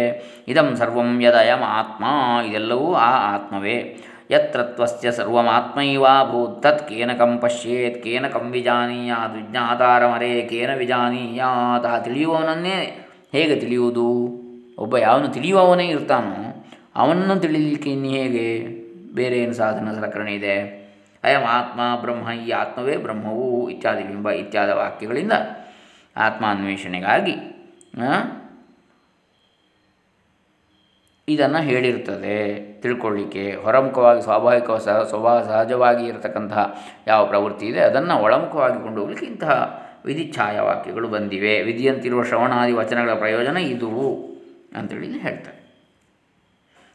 ಇದಂ 0.47 0.75
ಸರ್ವಂ 0.75 1.21
ಯದಯಂ 1.21 1.62
ಆತ್ಮ. 1.63 2.05
ಇದೆಲ್ಲವೂ 2.45 2.93
ಆ 2.93 3.36
ಆತ್ಮವೇ. 3.36 3.97
ಯತ್ರತ್ವಸ್ಯ 4.31 5.12
ಸರ್ವಮಾತ್ಮೈವಾಭೂತ್ 5.12 6.63
ತತ್ 6.63 6.89
ಕೇನ 6.89 7.13
ಕಂ 7.13 7.38
ಪಶ್ಯೇತ್. 7.38 8.03
ಕೇನ 8.03 8.27
ಕಂ 8.27 8.51
ವಿಜಾನೀಯಾತ್ 8.51 9.36
ವಿಜ್ಞಾತಾರಮರೇ 9.36 10.41
ಕೇನ 10.41 10.75
ವಿಜಾನೀಯಾತ್ 10.75 11.86
ಆ 11.86 12.00
ತಿಳಿಯುವವನನ್ನೇ 12.00 13.07
ಹೇಗೆ 13.31 13.55
ತಿಳಿಯುವುದು? 13.55 14.38
ಒಬ್ಬ 14.79 14.97
ಯಾವನು 14.97 15.27
ತಿಳಿಯುವವನೇ 15.27 15.86
ಇರ್ತಾನೋ, 15.86 16.65
ಅವನನ್ನು 16.95 17.36
ತಿಳಿಲಿಕ್ಕೆ 17.36 17.89
ಇನ್ನು 17.89 18.09
ಹೇಗೆ? 18.09 18.67
ಬೇರೆ 19.15 19.38
ಏನು 19.38 19.53
ಸಾಧನ 19.53 19.91
ಸಲಕರಣೆ 19.91 20.33
ಇದೆ? 20.33 20.87
ಅಯಂ 21.24 21.41
ಆತ್ಮ 21.41 21.95
ಬ್ರಹ್ಮ 22.01 22.31
ಈ 22.31 22.50
ಆತ್ಮವೇ 22.51 22.97
ಬ್ರಹ್ಮವು 22.97 23.69
ಇತ್ಯಾದಿ 23.69 24.03
ಬಿಂಬ 24.03 24.31
ಇತ್ಯಾದಿ 24.31 24.71
ವಾಕ್ಯಗಳಿಂದ 24.71 25.31
ಆತ್ಮಾನ್ವೇಷಣೆಗಾಗಿ 26.17 27.36
ಇದನ್ನು 31.29 31.62
ಹೇಳಿರ್ತದೆ 31.63 32.59
ತಿಳ್ಕೊಳ್ಳಿಕ್ಕೆ 32.81 33.55
ಹೊರಮುಖವಾಗಿ 33.55 34.21
ಸ್ವಾಭಾವಿಕ 34.21 34.71
ಸಹ 34.71 35.03
ಸ್ವಭಾವ 35.03 35.43
ಸಹಜವಾಗಿ 35.43 36.07
ಇರತಕ್ಕಂತಹ 36.07 36.81
ಯಾವ 37.07 37.25
ಪ್ರವೃತ್ತಿ 37.25 37.65
ಇದೆ, 37.65 37.79
ಅದನ್ನು 37.79 38.17
ಒಳಮುಖವಾಗಿ 38.17 38.83
ಕೊಂಡು 38.83 39.12
ಇಂತಹ 39.12 39.83
ವಿಧಿ 40.05 40.31
ವಾಕ್ಯಗಳು 40.59 41.07
ಬಂದಿವೆ. 41.07 41.62
ವಿಧಿಯಂತಿರುವ 41.62 42.24
ಶ್ರವಣಾದಿ 42.24 42.71
ವಚನಗಳ 42.71 43.13
ಪ್ರಯೋಜನ 43.13 43.57
ಇದುವು 43.57 44.38
ಅಂತೇಳಿ 44.77 45.19
ಹೇಳ್ತಾರೆ. 45.19 45.66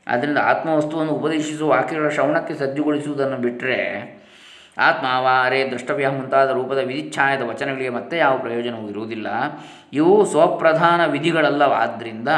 ಆದ್ದರಿಂದ 0.06 0.38
ಆತ್ಮವಸ್ತುವನ್ನು 0.38 1.12
ಉಪದೇಶಿಸುವ 1.12 1.70
ವಾಕ್ಯಗಳ 1.70 2.08
ಶ್ರವಣಕ್ಕೆ 2.08 2.54
ಸಜ್ಜುಗೊಳಿಸುವುದನ್ನು 2.54 3.36
ಬಿಟ್ಟರೆ 3.36 4.22
ಆತ್ಮ 4.78 5.06
ಅರೆ 5.46 5.70
ದೃಷ್ಟವ್ಯ 5.70 6.08
ಮುಂತಾದ 6.08 6.50
ರೂಪದ 6.50 6.78
ವಿಧಿಚ್ಛಾಯದ 6.78 7.42
ವಚನಗಳಿಗೆ 7.42 7.88
ಮತ್ತೆ 7.88 8.16
ಯಾವ 8.16 8.38
ಪ್ರಯೋಜನವೂ 8.38 8.88
ಇರುವುದಿಲ್ಲ. 8.88 9.26
ಇವು 9.92 10.24
ಸ್ವಪ್ರಧಾನ 10.24 11.06
ವಿಧಿಗಳಲ್ಲವಾದ್ದರಿಂದ 11.06 12.28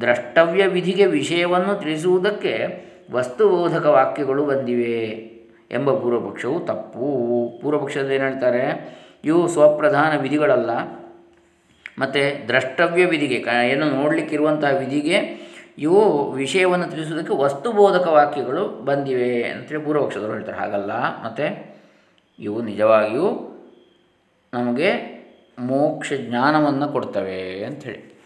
ದ್ರಷ್ಟವ್ಯ 0.00 0.66
ವಿಧಿಗೆ 0.66 1.06
ವಿಷಯವನ್ನು 1.06 1.80
ತಿಳಿಸುವುದಕ್ಕೆ 1.80 2.84
ವಸ್ತುಬೋಧಕ 3.12 3.86
ವಾಕ್ಯಗಳು 3.86 4.44
ಬಂದಿವೆ 4.44 5.02
ಎಂಬ 5.70 5.90
ಪೂರ್ವಪಕ್ಷವು 5.90 6.60
ತಪ್ಪು. 6.60 7.58
ಪೂರ್ವಪಕ್ಷದಲ್ಲಿ 7.62 8.14
ಏನು 8.14 8.24
ಹೇಳ್ತಾರೆ? 8.24 8.96
ಇವು 9.24 9.48
ಸ್ವಪ್ರಧಾನ 9.48 10.20
ವಿಧಿಗಳಲ್ಲ. 10.20 10.70
ಮತ್ತು 11.98 12.48
ದ್ರಷ್ಟವ್ಯ 12.48 13.04
ವಿಧಿಗೆ 13.04 13.40
ಕ, 13.40 13.48
ಏನು 13.48 13.90
ನೋಡಲಿಕ್ಕಿರುವಂತಹ 13.90 14.76
ವಿಧಿಗೆ 14.78 15.49
ಇವು 15.78 16.32
ವಿಷಯವನ್ನು 16.32 16.86
ತಿಳಿಸುವುದಕ್ಕೆ 16.86 17.34
ವಸ್ತುಬೋಧಕ 17.34 18.06
ವಾಕ್ಯಗಳು 18.06 18.84
ಬಂದಿವೆ 18.84 19.42
ಅಂತೇಳಿ 19.42 19.84
ಪೂರ್ವಪಕ್ಷದವರು 19.84 20.32
ಹೇಳ್ತಾರೆ. 20.32 20.58
ಹಾಗಲ್ಲ. 20.58 20.92
ಮತ್ತು 21.24 21.76
ಇವು 22.38 22.62
ನಿಜವಾಗಿಯೂ 22.62 23.26
ನಮಗೆ 24.54 25.20
ಮೋಕ್ಷ 25.58 26.12
ಜ್ಞಾನವನ್ನು 26.12 26.88
ಕೊಡ್ತವೆ 26.88 27.64
ಅಂಥೇಳಿ 27.64 28.22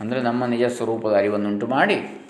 ಅಂದರೆ 0.00 0.22
ನಮ್ಮ 0.22 0.44
ನಿಜ 0.44 0.64
ಸ್ವರೂಪದ 0.64 1.14
ಅರಿವನ್ನುಂಟು 1.14 1.66
ಮಾಡಿ 1.66 2.24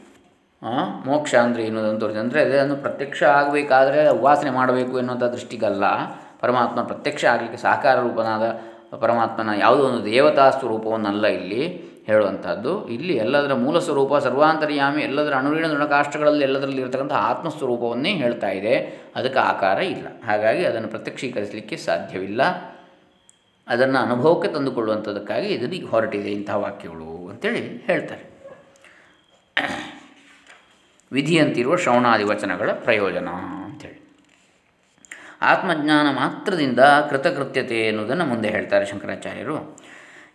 ಮೋಕ್ಷ 1.07 1.35
ಅಂದರೆ 1.35 1.65
ಏನು 1.65 2.01
ತೋರಿಸಿ. 2.01 2.19
ಅಂದರೆ 2.19 2.43
ಅದನ್ನು 2.43 2.77
ಪ್ರತ್ಯಕ್ಷ 2.77 3.23
ಆಗಬೇಕಾದ್ರೆ 3.23 4.09
ಉಪಾಸನೆ 4.09 4.51
ಮಾಡಬೇಕು 4.51 4.99
ಎನ್ನುವಂಥ 4.99 5.23
ದೃಷ್ಟಿಗಲ್ಲ. 5.23 5.85
ಪರಮಾತ್ಮ 6.41 6.83
ಪ್ರತ್ಯಕ್ಷ 6.83 7.25
ಆಗಲಿಕ್ಕೆ 7.25 7.57
ಸಾಕಾರ 7.57 8.01
ರೂಪನಾದ 8.01 8.61
ಪರಮಾತ್ಮನ 8.97 9.49
ಯಾವುದೋ 9.59 9.85
ಒಂದು 9.85 10.05
ದೇವತಾ 10.05 10.51
ಸ್ವರೂಪವನ್ನಲ್ಲ 10.51 11.27
ಇಲ್ಲಿ. 11.27 11.94
ಹೇಳುವಂಥದ್ದು. 12.07 12.89
ಇಲ್ಲಿ 12.89 13.17
ಎಲ್ಲದರ 13.17 13.55
ಮೂಲ 13.55 13.79
ಸ್ವರೂಪ, 13.79 14.17
ಸರ್ವಾಂತರ್ಯಾಮಿ, 14.17 15.03
ಎಲ್ಲದರ 15.03 15.35
ಅಣುವಿನ 15.35 15.67
ದೃಢಕಾಷ್ಟಗಳಲ್ಲಿ 15.67 16.43
ಎಲ್ಲದರಲ್ಲಿ 16.43 16.81
ಇರತಕ್ಕಂಥ 16.83 17.13
ಆತ್ಮಸ್ವರೂಪವನ್ನೇ 17.13 18.15
ಹೇಳ್ತಾ 18.15 18.49
ಇದೆ. 18.49 19.03
ಅದಕ್ಕೆ 19.17 19.39
ಆಕಾರ 19.39 19.79
ಇಲ್ಲ. 19.79 20.07
ಹಾಗಾಗಿ 20.27 20.65
ಅದನ್ನು 20.65 20.89
ಪ್ರತ್ಯಕ್ಷೀಕರಿಸಲಿಕ್ಕೆ 20.89 21.77
ಸಾಧ್ಯವಿಲ್ಲ. 21.77 22.75
ಅದನ್ನು 23.69 23.99
ಅನುಭವಕ್ಕೆ 23.99 24.49
ತಂದುಕೊಳ್ಳುವಂಥದ್ದಕ್ಕಾಗಿ 24.49 25.47
ಇದು 25.47 25.87
ಹೊರಟಿದೆ 25.87 26.33
ಇಂಥ 26.33 26.51
ವಾಕ್ಯಗಳು 26.51 27.29
ಅಂತೇಳಿ 27.29 27.77
ಹೇಳ್ತಾರೆ. 27.87 28.35
ವಿಧಿಯಂತಿರುವ 31.13 31.77
ಶ್ರವಣಾದಿ 31.77 32.25
ವಚನಗಳ 32.25 32.71
ಪ್ರಯೋಜನ 32.73 33.29
ಅಂಥೇಳಿ 33.65 34.05
ಆತ್ಮಜ್ಞಾನ 35.43 36.17
ಮಾತ್ರದಿಂದ 36.17 36.81
ಕೃತಕೃತ್ಯತೆ 36.81 37.81
ಎನ್ನುವುದನ್ನು 37.81 38.25
ಮುಂದೆ 38.25 38.49
ಹೇಳ್ತಾರೆ 38.49 38.87
ಶಂಕರಾಚಾರ್ಯರು. 38.87 39.77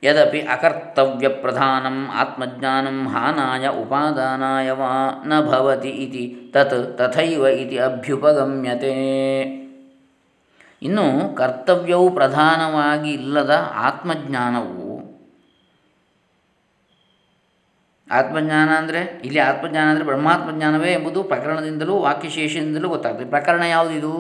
ಯದಪಿ 0.04 0.42
ಅಕರ್ತವ್ಯ 0.42 1.28
ಪ್ರಧಾನಂ 1.28 2.10
ಆತ್ಮಜ್ಞಾನಂ 2.10 3.08
ಹಾನಾಯ 3.08 3.68
ಉಪಾದಾನಾಯ 3.68 4.72
ವಾ 4.72 5.24
ನ 5.26 5.42
ಭವತಿ 5.42 5.90
ಇತಿ 5.90 6.52
ತತ್ 6.54 6.98
ತಥೈವ 6.98 7.48
ಇತಿ 7.48 7.78
ಅಭ್ಯುಪಗಮ್ಯತೆ 7.78 8.94
ಇನ್ನು 10.82 11.36
ಕರ್ತವ್ಯವು 11.36 12.10
ಪ್ರಧಾನವಾಗಿ 12.10 13.12
ಇಲ್ಲದ 13.14 13.72
ಆತ್ಮಜ್ಞಾನವು 13.76 14.90
ಆತ್ಮಜ್ಞಾನ 18.12 18.70
ಅಂದರೆ 18.78 19.22
ಇಲ್ಲಿ 19.26 19.40
ಆತ್ಮಜ್ಞಾನ 19.40 19.90
ಅಂದರೆ 19.90 20.04
ಬ್ರಹ್ಮಾತ್ಮಜ್ಞಾನವೇ 20.04 20.92
ಎಂಬುದು 20.94 21.24
ಪ್ರಕರಣದಿಂದಲೂ 21.24 21.96
ವಾಕ್ಯಶೇಷದಿಂದಲೂ 21.96 22.90
ಗೊತ್ತಾಗ್ತದೆ. 22.90 23.30
ಪ್ರಕರಣ 23.30 23.62
ಯಾವುದಿದು? 23.62 24.14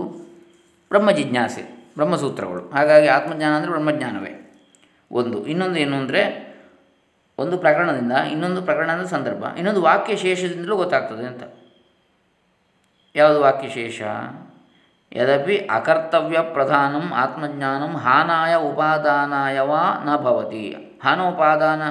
ಬ್ರಹ್ಮ 0.90 1.12
ಜಿಜ್ಞಾಸೆ 1.12 1.94
ಬ್ರಹ್ಮಸೂತ್ರಗಳು. 1.96 2.70
ಹಾಗಾಗಿ 2.70 3.08
ಆತ್ಮಜ್ಞಾನ 3.08 3.54
ಅಂದರೆ 3.54 3.72
ಬ್ರಹ್ಮಜ್ಞಾನವೇ. 3.72 4.38
ಒಂದು. 5.12 5.46
ಇನ್ನೊಂದು 5.46 5.80
ಏನು 5.80 5.96
ಅಂದರೆ, 5.96 6.22
ಒಂದು 7.38 7.58
ಪ್ರಕರಣದಿಂದ 7.58 8.12
ಇನ್ನೊಂದು 8.12 8.62
ಪ್ರಕರಣ 8.62 8.89
ಅಂದರೆ 8.92 9.08
ಸಂದರ್ಭ, 9.08 9.44
ಇನ್ನೊಂದು 9.58 9.82
ವಾಕ್ಯ 9.82 10.16
ಶೇಷದಿಂದಲೂ 10.16 10.75
ಗೊತ್ತಾಗ್ತದೆ 10.75 11.25
ಅಂತ. 11.25 11.44
ಯಾವುದು 13.16 13.42
ವಾಕ್ಯಶೇಷ 13.42 14.01
ಯದಪಿ 15.12 15.58
ಅಕರ್ತವ್ಯ 15.58 16.39
ಪ್ರಧಾನಂ 16.54 17.13
ಆತ್ಮಜ್ಞಾನಂ 17.13 17.94
ಹಾನಾಯ 17.98 18.56
ಉಪಾದಾನಾಯ 18.56 19.60
ವಾ 19.60 20.04
ನ 20.06 20.16
ಭವತಿ. 20.16 20.66
ಹಾನೋಪಾದಾನ 21.04 21.82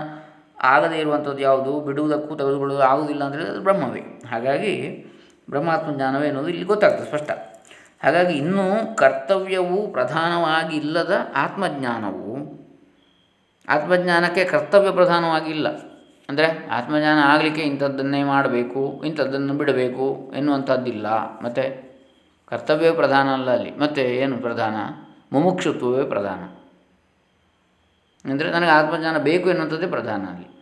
ಆಗದೇ 0.62 0.98
ಇರುವಂಥದ್ದು 0.98 1.42
ಯಾವುದು? 1.42 1.80
ಬಿಡುವುದಕ್ಕೂ 1.80 2.37
ತೆಗೆದುಕೊಳ್ಳುವುದು 2.37 2.84
ಆಗುವುದಿಲ್ಲ 2.84 3.25
ಅಂದರೆ 3.25 3.42
ಅದು 3.44 3.60
ಬ್ರಹ್ಮವೇ. 3.62 4.00
ಹಾಗಾಗಿ 4.30 4.72
ಬ್ರಹ್ಮಾತ್ಮ 5.50 5.90
ಜ್ಞಾನವೇ 5.94 6.28
ಅನ್ನೋದು 6.28 6.48
ಇಲ್ಲಿ 6.48 6.64
ಗೊತ್ತಾಗ್ತದೆ 6.64 7.06
ಸ್ಪಷ್ಟ. 7.06 7.30
ಹಾಗಾಗಿ 8.04 8.34
ಇನ್ನೂ 8.34 8.94
ಕರ್ತವ್ಯವು 8.94 9.92
ಪ್ರಧಾನವಾಗಿ 9.92 10.76
ಇಲ್ಲದ 10.76 11.12
ಆತ್ಮಜ್ಞಾನವು 11.34 12.27
ಆತ್ಮಜ್ಞಾನಕ್ಕೆ 13.68 14.44
ಕರ್ತವ್ಯ 14.44 14.90
ಪ್ರಧಾನವಾಗಿಲ್ಲ. 14.90 15.68
ಅಂದರೆ 16.28 16.66
ಆತ್ಮಜ್ಞಾನ 16.66 17.18
ಆಗಲಿಕ್ಕೆ 17.25 17.62
ಇಂಥದ್ದನ್ನೇ 17.62 18.25
ಮಾಡಬೇಕು, 18.25 19.02
ಇಂಥದ್ದನ್ನು 19.06 19.54
ಬಿಡಬೇಕು 19.54 20.32
ಎನ್ನುವಂಥದ್ದಿಲ್ಲ. 20.37 21.06
ಮತ್ತು 21.42 21.88
ಕರ್ತವ್ಯವೇ 22.46 22.96
ಪ್ರಧಾನ 22.96 23.28
ಅಲ್ಲ 23.28 23.50
ಅಲ್ಲಿ. 23.50 23.78
ಮತ್ತು 23.78 24.00
ಏನು 24.00 24.38
ಪ್ರಧಾನ? 24.38 24.76
ಮುಮುಕ್ಷುತ್ವವೇ 25.32 26.04
ಪ್ರಧಾನ. 26.04 26.42
ಅಂದರೆ 28.30 28.50
ನನಗೆ 28.50 28.70
ಆತ್ಮಜ್ಞಾನ 28.70 29.18
ಬೇಕು 29.18 29.48
ಎನ್ನುವಂಥದ್ದೇ 29.48 29.87
ಪ್ರಧಾನ 29.87 30.26
ಅಲ್ಲಿ. 30.26 30.58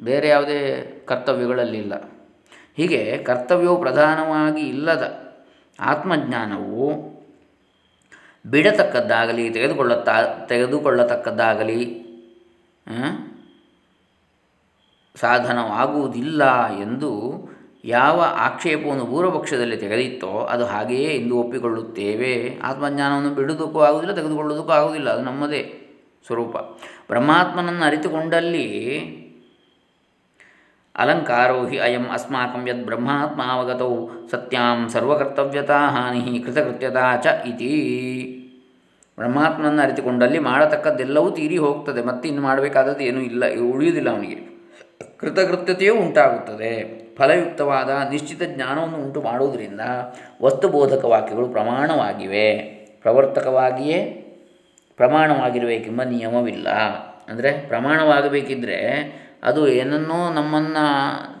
ಬೇರೆ 0.00 0.28
ಯಾವುದೇ 0.28 0.80
ಕರ್ತವ್ಯಗಳಲ್ಲಿಲ್ಲ 1.06 1.94
ಹೀಗೆ 2.76 3.18
ಕರ್ತವ್ಯವು 3.18 3.80
ಪ್ರಧಾನವಾಗಿ 3.80 4.68
ಇಲ್ಲದ 4.68 5.34
ಆತ್ಮಜ್ಞಾನವು 5.80 7.13
ಬಿಡತಕ್ಕದ್ದಾಗಲಿ, 8.46 9.50
ತೆಗೆದುಕೊಳ್ಳುತ್ತಾ, 9.50 10.46
ತೆಗೆದುಕೊಳ್ಳತಕ್ಕದ್ದಾಗಲಿ 10.48 12.04
ಸಾಧನವಾಗುವುದಿಲ್ಲ 15.16 16.66
ಎಂದು 16.68 17.10
ಯಾವ 17.84 18.20
ಆಕ್ಷೇಪವನ್ನು 18.20 19.06
ಪೂರ್ವಪಕ್ಷದಲ್ಲಿ 19.06 19.76
ತೆಗೆದಿತ್ತೋ 19.76 20.40
ಅದು 20.40 20.66
ಹಾಗೆಯೇ 20.66 21.10
ಎಂದು 21.10 21.36
ಒಪ್ಪಿಕೊಳ್ಳುತ್ತೇವೆ. 21.36 22.60
ಆತ್ಮಜ್ಞಾನವನ್ನು 22.62 23.34
ಬಿಡುವುದಕ್ಕೂ 23.34 23.80
ಆಗುವುದಿಲ್ಲ, 23.80 24.14
ತೆಗೆದುಕೊಳ್ಳುವುದಕ್ಕೂ 24.14 24.72
ಆಗುವುದಿಲ್ಲ, 24.72 25.10
ಅದು 25.10 25.22
ನಮ್ಮದೇ 25.22 25.80
ಸ್ವರೂಪ. 26.26 26.56
ಬ್ರಹ್ಮಾತ್ಮನನ್ನು 27.08 27.84
ಅರಿತುಕೊಂಡಲ್ಲಿ 27.84 28.66
ಅಲಂಕಾರೋ 30.96 31.66
ಹಿ 31.66 31.78
ಅಯಂ 31.78 32.04
ಅಸ್ಮಾಕಂ 32.12 32.68
ಯದ್ 32.68 32.84
ಬ್ರಹ್ಮಾತ್ಮಾವಗತೌ 32.84 34.06
ಸತ್ಯಾಂ 34.30 34.88
ಸರ್ವಕರ್ತವ್ಯತಾ 34.88 35.78
ಹಾನಿ 35.78 36.38
ಕೃತಕೃತ್ಯತಾ 36.38 37.16
ಚ 37.16 37.26
ಇತಿ 37.46 37.70
ಬ್ರಹ್ಮಾತ್ಮನನ್ನು 39.18 39.82
ಅರಿತುಕೊಂಡಲ್ಲಿ 39.82 40.38
ಮಾಡತಕ್ಕದ್ದೆಲ್ಲವೂ 40.38 41.30
ತೀರಿ 41.30 41.56
ಹೋಗ್ತದೆ 41.56 42.02
ಮತ್ತೆ 42.02 42.28
ಇನ್ನು 42.28 42.42
ಮಾಡಬೇಕಾದದ್ದು 42.42 43.00
ಏನೂ 43.00 43.20
ಇಲ್ಲ 43.20 43.44
ಉಳಿಯುವುದಿಲ್ಲ 43.46 44.10
ಅವನಿಗೆ. 44.10 44.38
ಕೃತಕೃತ್ಯತೆಯೂ 45.18 45.94
ಉಂಟಾಗುತ್ತದೆ. 45.94 46.72
ಫಲಯುಕ್ತವಾದ 47.16 47.90
ನಿಶ್ಚಿತ 48.10 48.42
ಜ್ಞಾನವನ್ನು 48.42 48.96
ಉಂಟು 48.96 49.22
ಮಾಡುವುದರಿಂದ 49.22 49.80
ವಸ್ತುಬೋಧಕ 50.42 51.04
ವಾಕ್ಯಗಳು 51.04 51.48
ಪ್ರಮಾಣವಾಗಿವೆ. 51.48 52.48
ಪ್ರವರ್ತಕವಾಗಿಯೇ 53.02 53.98
ಪ್ರಮಾಣವಾಗಿರಬೇಕೆಂಬ 54.96 56.02
ನಿಯಮವಿಲ್ಲ. 56.02 56.68
ಅಂದರೆ 57.28 57.52
ಪ್ರಮಾಣವಾಗಬೇಕಿದ್ದರೆ 57.68 58.78
ಅದು 59.44 59.68
ಏನನ್ನೋ 59.68 60.32
ನಮ್ಮನ್ನು 60.32 60.84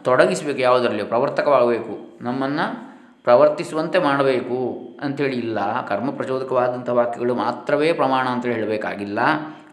ತೊಡಗಿಸಬೇಕು 0.04 0.58
ಯಾವುದರಲ್ಲಿ? 0.58 1.04
ಪ್ರವರ್ತಕವಾಗಬೇಕು. 1.04 2.18
ನಮ್ಮನ್ನು 2.20 2.94
ಪ್ರವರ್ತಿಸುವಂತೆ 3.22 3.98
ಮಾಡಬೇಕು 3.98 4.78
ಅಂಥೇಳಿ 5.02 5.36
ಇಲ್ಲ. 5.36 5.86
ಕರ್ಮ 5.86 6.10
ಪ್ರಚೋದಕವಾದಂಥ 6.10 6.88
ವಾಕ್ಯಗಳು 6.88 7.34
ಮಾತ್ರವೇ 7.34 7.92
ಪ್ರಮಾಣ 7.92 8.28
ಅಂತೇಳಿ 8.28 8.54
ಹೇಳಬೇಕಾಗಿಲ್ಲ. 8.54 9.18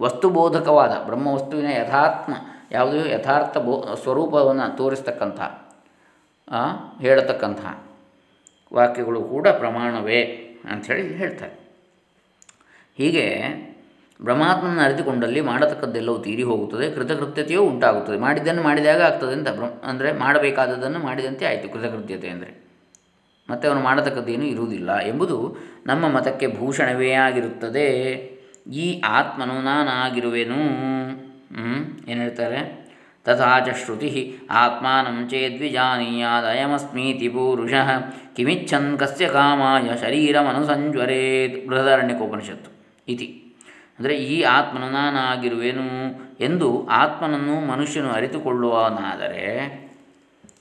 ವಸ್ತುಬೋಧಕವಾದ 0.02 0.92
ಬ್ರಹ್ಮ 1.06 1.28
ವಸ್ತುವಿನ 1.28 1.66
ಯಥಾತ್ಮ, 1.66 2.34
ಯಾವುದು 2.72 3.10
ಯಥಾರ್ಥ 3.10 3.58
ಬೋ, 3.58 3.96
ಸ್ವರೂಪವನ್ನು 4.04 4.78
ತೋರಿಸ್ತಕ್ಕಂಥ 4.78 5.42
ಹೇಳತಕ್ಕಂಥ 7.02 7.60
ವಾಕ್ಯಗಳು 8.74 9.24
ಕೂಡ 9.24 9.48
ಪ್ರಮಾಣವೇ 9.48 10.24
ಅಂಥೇಳಿ 10.72 11.14
ಹೇಳ್ತಾರೆ. 11.14 11.54
ಹೀಗೆ 12.98 13.26
ಬ್ರಹ್ಮಾತ್ಮನ 14.24 14.84
ಅರಿತುಕೊಂಡಲ್ಲಿ 14.84 15.42
ಮಾಡತಕ್ಕದ್ದೆಲ್ಲವೂ 15.42 16.18
ತೀರಿ 16.18 16.44
ಹೋಗುತ್ತದೆ, 16.44 16.92
ಕೃತಕೃತ್ಯತೆಯೂ 16.92 17.62
ಉಂಟಾಗುತ್ತದೆ. 17.64 18.18
ಮಾಡಿದ್ದನ್ನು 18.18 18.64
ಮಾಡಿದಾಗ 18.64 19.02
ಆಗ್ತದೆ 19.02 19.34
ಅಂತ 19.34 19.50
ಬ್ರಹ್ಮ, 19.50 19.88
ಅಂದರೆ 19.88 20.12
ಮಾಡಬೇಕಾದದ್ದನ್ನು 20.12 21.00
ಮಾಡಿದಂತೆ 21.00 21.46
ಆಯಿತು 21.46 21.74
ಕೃತಕೃತ್ಯತೆ 21.74 22.30
ಅಂದರೆ. 22.30 22.72
ಮತ್ತು 23.50 23.68
ಅವನು 23.68 23.80
ಮಾಡತಕ್ಕದ್ದೇನೂ 23.80 24.44
ಇರುವುದಿಲ್ಲ 24.44 25.00
ಎಂಬುದು 25.00 25.58
ನಮ್ಮ 25.86 26.08
ಮತಕ್ಕೆ 26.08 26.48
ಭೂಷಣವೇ 26.48 27.12
ಆಗಿರುತ್ತದೆ. 27.12 27.88
ಈ 28.68 29.02
ಆತ್ಮನು 29.02 29.62
ನಾನಾಗಿರುವೆನು. 29.62 30.62
ಏನು 32.12 32.22
ಹೇಳ್ತಾರೆ? 32.22 32.82
ತಥಾಚ 33.26 33.70
ಶ್ರುತಿ 33.86 34.40
ಆತ್ಮಾನಂ 34.52 35.28
ಚೇದ್ವಿಜಾನೀಯಾದಯಮಸ್ಮೀತಿ 35.30 37.28
ಪೂರುಷ 37.28 37.74
ಕಿಮಿಚ್ಛನ್ 38.36 39.00
ಕಸ್ಯ 39.00 39.28
ಕಾಮಾಯ 39.28 39.98
ಶರೀರಮನುಸಂಜ್ವರೇತ್ 40.02 41.68
ಬೃಹದಾರಣ್ಯಕೋಪನಿಷತ್ತು 41.68 42.72
ಇತಿ. 43.08 43.41
ಅಂದರೆ 44.02 44.18
ಈ 44.18 44.44
ಆತ್ಮನು 44.44 44.90
ನಾನಾಗಿರುವೆನು 44.90 45.88
ಎಂದು 46.40 46.88
ಆತ್ಮನನ್ನು 46.88 47.66
ಮನುಷ್ಯನು 47.66 48.10
ಅರಿತುಕೊಳ್ಳುವನಾದರೆ 48.10 49.44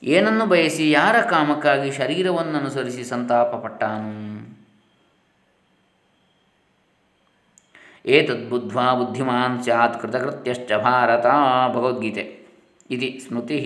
ಏನನ್ನು 0.03 0.47
ಬಯಸಿ 0.47 0.91
ಯಾರ 0.91 1.21
ಕಾಮಕ್ಕಾಗಿ 1.21 1.91
ಶರೀರವನ್ನು 1.91 2.59
ಅನುಸರಿಸಿ 2.59 3.05
ಸಂತಾಪಪಟ್ಟಾನು 3.05 4.13
ಏತದ್ಬುದ್ಧ್ವಾ 8.07 8.95
ಬುದ್ಧಿಮಾನ್ 8.95 9.63
ಸ್ಯಾತ್ 9.63 10.03
ಕೃತಕೃತ್ಯಶ್ಚ 10.03 10.73
ಭಾರತ 10.73 11.27
ಭಗವದ್ಗೀತೆ 11.75 12.25
ಇತಿ 12.91 13.21
ಸ್ಮೃತಿ. 13.29 13.59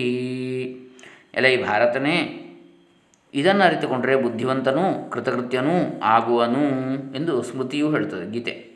ಎಲೈ 1.33 1.57
ಭಾರತನೇ, 1.57 2.17
ಇದನ್ನು 3.33 3.63
ಅರಿತುಕೊಂಡರೆ 3.63 4.15
ಬುದ್ಧಿವಂತನೂ 4.15 5.09
ಕೃತಕೃತ್ಯನೂ 5.09 6.01
ಆಗುವನು 6.03 6.63
ಎಂದು 7.15 7.43
ಸ್ಮೃತಿಯು 7.43 7.91
ಹೇಳುತ್ತದೆ 7.91 8.31
ಗೀತೆ. 8.31 8.74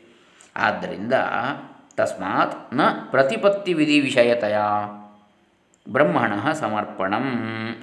ಆದ್ದರಿಂದ 0.56 1.12
ತಸ್ಮಾತ್ನ 1.96 2.80
ಪ್ರತಿಪತ್ತಿ 3.10 3.72
ವಿಧಿ 3.74 4.00
ವಿಷಯತೆಯ. 4.00 4.56
ಬ್ರಹ್ಮಣ 5.92 6.52
ಸಮರ್ಪಣಂ. 6.52 7.24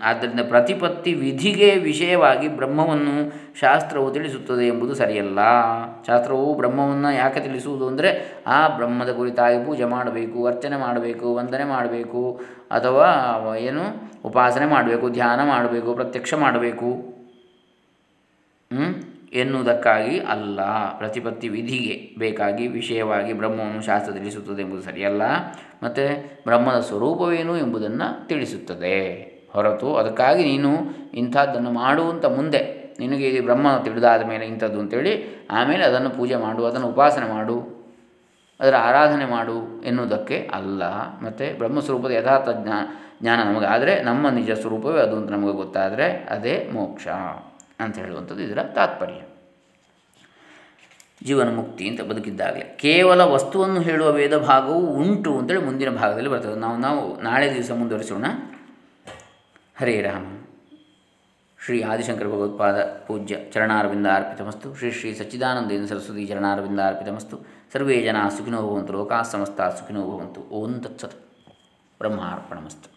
ಆದ್ದರಿಂದ 0.03 0.39
ಪ್ರತಿಪತ್ತಿ 0.47 1.13
ವಿಧಿಗೆ 1.13 1.75
ವಿಷಯವಾಗಿ 1.75 2.47
ಬ್ರಹ್ಮವನ್ನು 2.47 3.33
ಶಾಸ್ತ್ರವು 3.59 4.11
ತಿಳಿಸುತ್ತದೆ 4.11 4.67
ಎಂಬುದು 4.67 4.95
ಸರಿಯಲ್ಲ. 4.95 5.39
ಶಾಸ್ತ್ರವು 6.07 6.53
ಬ್ರಹ್ಮವನ್ನು 6.53 7.13
ಯಾಕೆ 7.13 7.39
ತಿಳಿಸುವುದು 7.39 7.87
ಅಂದರೆ, 7.87 8.37
ಆ 8.47 8.67
ಬ್ರಹ್ಮದ 8.67 9.13
ಕುರಿತಾಗಿ 9.13 9.65
ಪೂಜೆ 9.65 9.85
ಮಾಡಬೇಕು, 9.85 10.47
ಅರ್ಚನೆ 10.47 10.75
ಮಾಡಬೇಕು, 10.75 11.35
ವಂದನೆ 11.35 11.63
ಮಾಡಬೇಕು, 11.63 12.41
ಅಥವಾ 12.71 13.55
ಏನು, 13.55 13.81
ಉಪಾಸನೆ 14.25 14.65
ಮಾಡಬೇಕು, 14.65 15.09
ಧ್ಯಾನ 15.09 15.47
ಮಾಡಬೇಕು, 15.47 15.93
ಪ್ರತ್ಯಕ್ಷ 15.93 16.33
ಮಾಡಬೇಕು. 16.33 17.17
ಎನ್ನುವುದಕ್ಕಾಗಿ 19.33 20.19
ಅಲ್ಲ. 20.19 20.59
ಪ್ರತಿಪತ್ತಿ 20.97 21.49
ವಿಧಿಗೆ 21.49 22.19
ಬೇಕಾಗಿ 22.19 22.67
ವಿಷಯವಾಗಿ 22.67 23.33
ಬ್ರಹ್ಮವನ್ನು 23.33 23.81
ಶಾಸ್ತ್ರ 23.81 24.13
ತಿಳಿಸುತ್ತದೆ 24.13 24.61
ಎಂಬುದು 24.61 24.81
ಸರಿಯಲ್ಲ. 24.81 25.21
ಮತ್ತು 25.83 26.23
ಬ್ರಹ್ಮದ 26.45 26.79
ಸ್ವರೂಪವೇನು 26.79 27.57
ಎಂಬುದನ್ನು 27.57 28.27
ತಿಳಿಸುತ್ತದೆ. 28.27 29.13
ಹೊರತು 29.53 29.95
ಅದಕ್ಕಾಗಿ 29.95 30.43
ನೀನು 30.43 30.77
ಇಂಥದ್ದನ್ನು 31.13 31.71
ಮಾಡುವಂಥ 31.71 32.25
ಮುಂದೆ 32.25 32.87
ನಿನಗೆ 32.99 33.29
ಇದು 33.29 33.43
ಬ್ರಹ್ಮ 33.43 33.77
ತಿಳಿದಾದ 33.83 34.23
ಮೇಲೆ 34.23 34.45
ಇಂಥದ್ದು 34.45 34.79
ಅಂತೇಳಿ 34.79 35.45
ಆಮೇಲೆ 35.51 35.83
ಅದನ್ನು 35.83 36.09
ಪೂಜೆ 36.09 36.35
ಮಾಡು, 36.35 36.65
ಅದನ್ನು 36.65 36.87
ಉಪಾಸನೆ 36.87 37.29
ಮಾಡು, 37.29 37.77
ಅದರ 38.59 38.75
ಆರಾಧನೆ 38.75 39.25
ಮಾಡು 39.25 39.83
ಎನ್ನುವುದಕ್ಕೆ 39.83 40.49
ಅಲ್ಲ. 40.53 40.83
ಮತ್ತು 41.23 41.57
ಬ್ರಹ್ಮಸ್ವರೂಪದ 41.57 42.11
ಯಥಾರ್ಥ 42.11 42.49
ಜ್ಞಾ, 42.49 43.03
ಜ್ಞಾನ 43.21 43.47
ನಮಗಾದರೆ 43.47 44.03
ನಮ್ಮ 44.03 44.29
ನಿಜ 44.29 44.51
ಸ್ವರೂಪವೇ 44.51 45.01
ಅದು 45.01 45.15
ಅಂತ 45.15 45.31
ನಮಗೆ 45.31 45.53
ಗೊತ್ತಾದರೆ 45.53 46.27
ಅದೇ 46.29 46.69
ಮೋಕ್ಷ. 46.73 47.07
ಅಂತ 47.79 47.97
ಹೇಳುವಂಥದ್ದು 47.97 48.43
ಇದರ 48.43 48.63
ತಾತ್ಪರ್ಯ. 48.63 49.21
ಜೀವನ 51.23 51.55
ಮುಕ್ತಿ 51.55 51.89
ಅಂತ 51.89 52.01
ಬದುಕಿದ್ದಾಗಲೇ. 52.01 52.77
ಕೇವಲ 52.79 53.21
ವಸ್ತುವನ್ನು 53.21 53.81
ಹೇಳುವ 53.81 54.11
ವೇದ 54.11 54.37
ಭಾಗವು 54.37 54.87
ಉಂಟು 54.87 55.37
ಅಂತೇಳಿ 55.37 55.61
ಮುಂದಿನ 55.61 55.89
ಭಾಗದಲ್ಲಿ 55.89 56.29
ಬರ್ತದೆ. 56.29 56.55
ನಾವು 56.55 56.77
ನಾವು 56.77 57.21
ನಾಳೆ 57.21 57.55
ದಿವಸ 57.55 57.71
ಮುಂದುವರಿಸೋಣ. 57.71 58.25
ಹರೇ 59.79 60.01
ರಾಮ. 60.01 60.43
ಶ್ರೀ 61.65 61.81
ಆದಿಶಂಕರ 61.81 62.25
ಭಗವತ್ಪಾದ 62.25 62.83
ಪೂಜ್ಯ 62.83 63.37
ಚರಣಾರವಿಂದ 63.51 64.07
ಅರ್ಪಿತಮಸ್ತು. 64.07 64.75
ಶ್ರೀ 64.75 64.91
ಶ್ರೀ 64.91 65.13
ಸಚ್ಚಿದಾನಂದೇಂದ್ರ 65.13 65.95
ಸರಸ್ವತಿ 65.95 66.27
ಚರಣಾರವಿಂದ 66.27 66.79
ಅರ್ಪಿತಮಸ್ತು. 66.79 67.39
ಸರ್ವೇ 67.73 68.01
ಜನ 68.01 68.15
ಸುಖಿನೋ 68.37 68.61
ಭವಂತು. 68.61 68.93
ಲೋಕಾ 68.93 69.21
ಸಮಸ್ತ 69.21 69.61
ಸುಖಿನೋ 69.61 70.01
ಭವಂತು. 70.01 70.41
ಓಂ 70.41 70.79
ತತ್ಸತ್. 70.79 71.27
ಬ್ರಹ್ಮಾರ್ಪಣಮಸ್ತು. 71.99 72.96